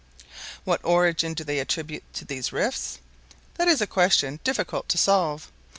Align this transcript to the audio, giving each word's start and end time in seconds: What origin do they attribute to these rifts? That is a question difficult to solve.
What 0.63 0.81
origin 0.83 1.35
do 1.35 1.43
they 1.43 1.59
attribute 1.59 2.11
to 2.13 2.25
these 2.25 2.51
rifts? 2.51 2.97
That 3.57 3.67
is 3.67 3.81
a 3.81 3.85
question 3.85 4.39
difficult 4.43 4.89
to 4.89 4.97
solve. 4.97 5.51